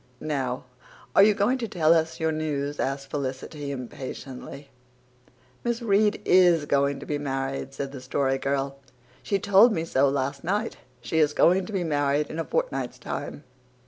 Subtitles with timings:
[0.19, 0.63] "Now,
[1.15, 4.71] are you going to tell us your news?" asked Felicity impatiently.
[5.63, 8.79] "Miss Reade IS going to be married," said the Story Girl.
[9.21, 10.77] "She told me so last night.
[11.01, 13.43] She is going to be married in a fortnight's time."